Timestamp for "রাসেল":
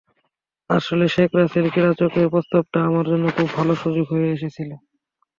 1.33-1.65